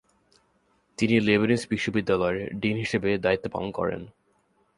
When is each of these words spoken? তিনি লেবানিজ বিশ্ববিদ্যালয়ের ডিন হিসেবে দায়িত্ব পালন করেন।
তিনি 0.97 1.15
লেবানিজ 1.19 1.61
বিশ্ববিদ্যালয়ের 1.69 2.59
ডিন 2.59 2.77
হিসেবে 2.77 3.09
দায়িত্ব 3.17 3.45
পালন 3.51 3.69
করেন। 3.71 4.01